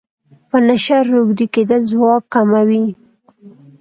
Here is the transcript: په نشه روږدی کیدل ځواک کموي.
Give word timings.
په 0.49 0.57
نشه 0.67 0.97
روږدی 1.09 1.45
کیدل 1.55 1.81
ځواک 1.91 2.23
کموي. 2.33 2.85